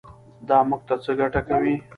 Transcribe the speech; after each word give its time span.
دا 0.47 0.57
موږ 0.69 0.81
ته 0.87 0.95
څه 1.03 1.11
ګټه 1.19 1.41
کوي. 1.49 1.75